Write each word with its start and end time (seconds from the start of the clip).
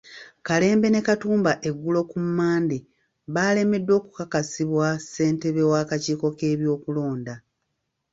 Kalembe 0.47 0.87
ne 0.91 1.01
Katumba 1.07 1.51
eggulo 1.67 1.99
ku 2.11 2.17
Mmande 2.25 2.77
baalemeddwa 3.33 3.93
okukakasibwa 3.99 4.87
ssentebe 5.01 5.61
w'akakiiko 5.71 6.27
k'ebyokulonda 6.37 7.33